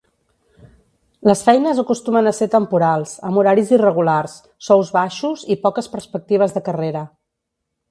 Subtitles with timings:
[1.31, 4.35] Les feines acostumen a ser temporals, amb horaris irregulars,
[4.71, 7.07] sous baixos i poques perspectives de carrera.